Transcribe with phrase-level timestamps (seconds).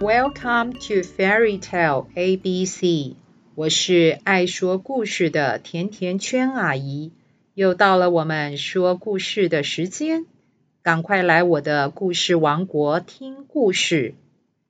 [0.00, 3.16] Welcome to Fairy Tale ABC。
[3.54, 7.12] 我是爱说故事的甜甜圈阿姨，
[7.52, 10.24] 又到了我们说故事的时间，
[10.80, 14.14] 赶快来我的故事王国听故事。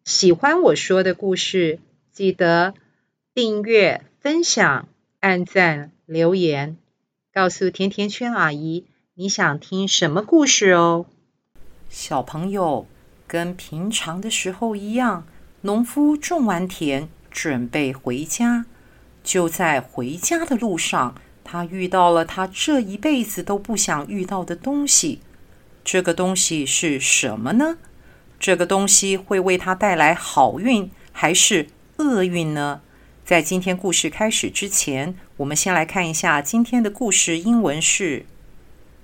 [0.02, 1.78] 喜欢我说的故事，
[2.10, 2.74] 记得
[3.32, 4.88] 订阅、分享、
[5.20, 6.76] 按赞、留言，
[7.32, 8.84] 告诉甜甜圈阿姨
[9.14, 11.06] 你想听什么故事哦。
[11.88, 12.86] 小朋友，
[13.30, 15.24] 跟平常的时候一样，
[15.60, 18.66] 农夫种完田，准备回家。
[19.22, 25.20] 就在回家的路上，他遇到了他这一辈子都不想遇到的东西。
[25.84, 27.78] 这个东西是什么呢？
[28.40, 31.68] 这个东西会为他带来好运还是
[31.98, 32.80] 厄运呢？
[33.24, 37.38] 在今天故事开始之前，我们先来看一下今天的故事。
[37.38, 38.26] 英文是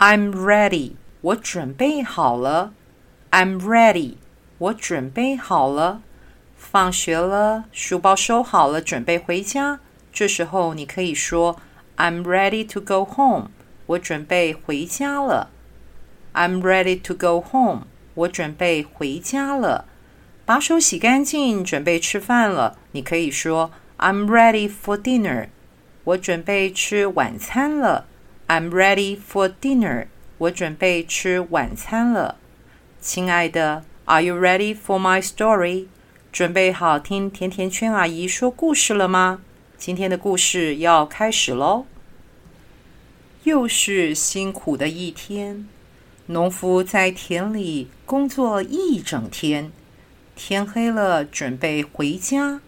[0.01, 2.73] "I'm ready"，我准备好了。
[3.31, 4.15] I'm ready，
[4.59, 6.03] 我准备好了。
[6.57, 9.81] 放学了，书包收好了，准备回家。
[10.13, 11.61] 这时候你可以说
[11.97, 13.51] "I'm ready to go home"，
[13.87, 15.51] 我准备回家了。
[16.33, 19.85] I'm ready to go home，我准备回家了。
[20.45, 22.79] 把手洗干净，准备吃饭了。
[22.93, 25.49] 你可以说 "I'm ready for dinner"，
[26.05, 28.07] 我准备吃晚餐了。
[28.49, 30.07] I'm ready for dinner，
[30.39, 32.37] 我准备吃晚餐了。
[33.01, 35.87] 亲爱的，Are you ready for my story？
[36.33, 39.41] 准备好听甜甜圈阿姨说故事了吗？
[39.79, 41.87] 今天的故事要开始喽。
[43.45, 45.69] 又是辛苦的一天，
[46.27, 49.71] 农夫在田里工作一整天，
[50.35, 52.61] 天黑了，准备回家。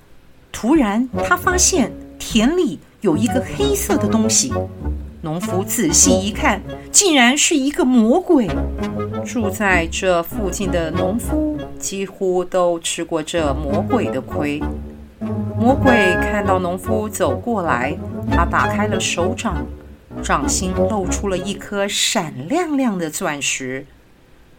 [0.52, 4.52] 突然，他发现田里有一个黑色的东西。
[5.20, 8.48] 农夫仔细一看，竟然是一个魔鬼。
[9.26, 14.62] 住在这附近的农夫几乎都吃过这魔鬼的亏。
[15.58, 15.92] 魔鬼
[16.22, 17.96] 看到农夫走过来，
[18.30, 19.66] 他打开了手掌，
[20.22, 23.84] 掌心露出了一颗闪亮亮的钻石。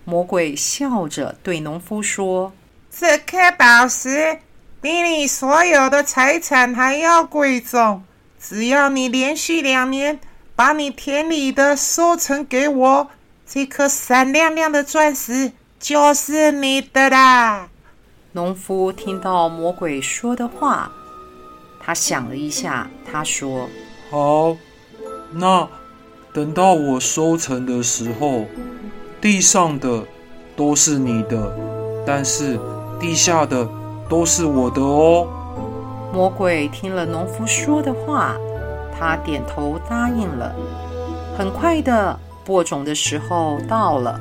[0.03, 2.51] 魔鬼笑着对农夫说
[2.91, 4.39] ：“这颗宝石
[4.81, 8.03] 比你所有的财产还要贵重，
[8.37, 10.19] 只要你连续两年。”
[10.59, 13.07] 把你田里的收成给我，
[13.47, 17.69] 这颗闪亮亮的钻石就是你的啦。
[18.33, 20.91] 农夫听到魔鬼说的话，
[21.79, 23.69] 他想了一下，他说
[24.11, 24.57] ：“好，
[25.31, 25.65] 那
[26.33, 28.43] 等到我收成的时候，
[29.21, 30.03] 地上的
[30.57, 31.55] 都是你的，
[32.05, 32.59] 但是
[32.99, 33.65] 地下的
[34.09, 35.25] 都是我的哦。”
[36.11, 38.35] 魔鬼听了农夫说的话。
[38.99, 40.53] 他点头答应了。
[41.37, 44.19] 很快的，播种的时候到了。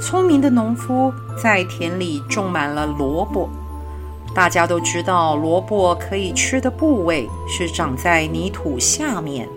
[0.00, 1.12] 聪明的农夫
[1.42, 3.48] 在田里种满了萝卜。
[4.34, 9.48] 大家都知道，萝卜可以吃的部位是长在泥土下面。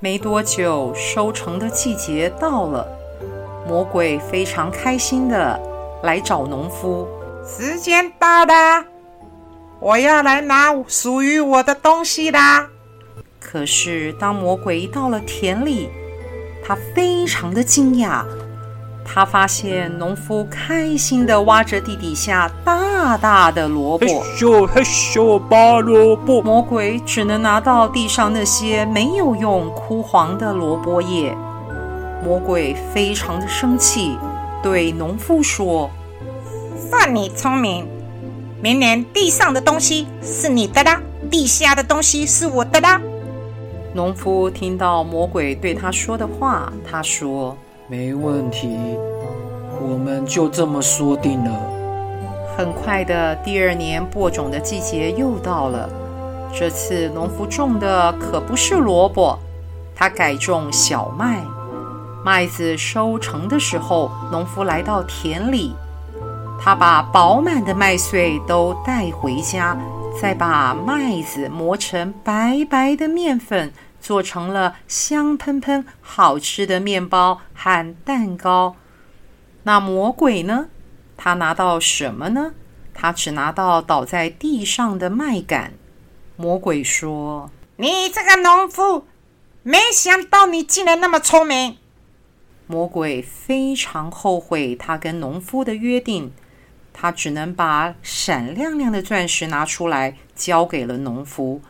[0.00, 2.86] 没多久，收成的季节到了。
[3.66, 5.60] 魔鬼非常开心的
[6.02, 7.06] 来找农夫。
[7.46, 8.84] 时间到了，
[9.80, 12.68] 我要来拿属于我的东西啦。
[13.54, 15.88] 可是，当魔鬼到了田里，
[16.60, 18.24] 他非常的惊讶。
[19.04, 26.42] 他发现农夫开心的挖着地底下大大的萝卜，嘿咻嘿咻拔萝卜。
[26.42, 31.32] 魔鬼只能拿到地上那些没有用、枯黄的萝卜叶。
[32.24, 34.18] 魔鬼非常的生气，
[34.64, 35.88] 对农夫说
[36.90, 37.86] ：“算你聪明，
[38.60, 41.00] 明年地上的东西是你的啦，
[41.30, 43.00] 地下的东西是我的啦。”
[43.94, 47.56] 农夫听到魔鬼对他说的话，他说
[47.86, 48.76] ：“没问题，
[49.80, 51.52] 我们就这么说定了。”
[52.58, 55.88] 很快的，第二年播种的季节又到了。
[56.52, 59.38] 这次农夫种的可不是萝卜，
[59.94, 61.40] 他改种小麦。
[62.24, 65.72] 麦子收成的时候，农夫来到田里，
[66.60, 69.78] 他把饱满的麦穗都带回家。
[70.22, 73.72] 再把麦子磨成白白的面粉，
[74.04, 78.76] 做成了香喷喷、好吃的面包和蛋糕。
[79.62, 80.68] 那魔鬼呢？
[81.16, 82.52] 他拿到什么呢？
[82.92, 85.72] 他只拿到倒在地上的麦秆。
[86.36, 89.06] 魔鬼说：“你这个农夫，
[89.62, 91.78] 没想到你竟然那么聪明。”
[92.68, 96.34] 魔鬼非常后悔他跟农夫的约定。
[96.92, 101.62] 他只能把闪亮亮的钻石拿出来，交给了农夫。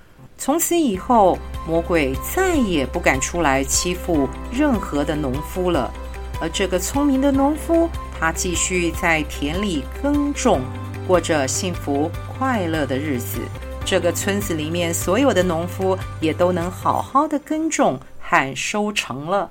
[0.44, 5.90] 从此以后，魔鬼再也不敢出来欺负任何的农夫了。
[6.38, 7.88] 而这个聪明的农夫，
[8.20, 10.60] 他继续在田里耕种，
[11.06, 13.38] 过着幸福快乐的日子。
[13.86, 19.50] 这个村子里面所有的农夫也都能好好的耕种和收成了。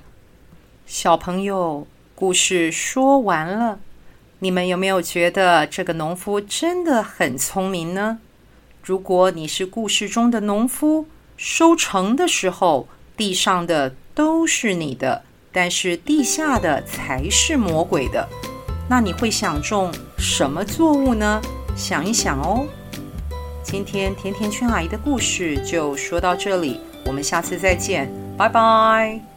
[0.86, 3.80] 小朋友，故事说完了，
[4.38, 8.20] 你们有没有觉得这个农夫真的很聪明呢？
[8.84, 11.06] 如果你是故事中的农夫，
[11.38, 12.86] 收成的时候，
[13.16, 18.28] 地上的都是你的，但是地下的才是魔鬼的。
[18.90, 21.42] 那你会想种什么作物呢？
[21.78, 22.68] 想一想哦。
[23.64, 29.33] 今天甜甜圈阿姨的故事就说到这里，我们下次再见，拜拜。